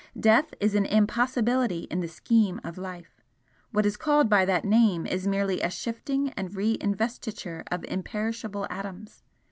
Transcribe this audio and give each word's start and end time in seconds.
Death 0.19 0.55
is 0.59 0.73
an 0.73 0.87
impossibility 0.87 1.81
in 1.91 1.99
the 1.99 2.07
scheme 2.07 2.59
of 2.63 2.79
Life 2.79 3.21
what 3.69 3.85
is 3.85 3.97
called 3.97 4.31
by 4.31 4.45
that 4.45 4.65
name 4.65 5.05
is 5.05 5.27
merely 5.27 5.61
a 5.61 5.69
shifting 5.69 6.29
and 6.31 6.55
re 6.55 6.75
investiture 6.81 7.63
of 7.71 7.85
imperishable 7.87 8.65
atoms. 8.67 9.21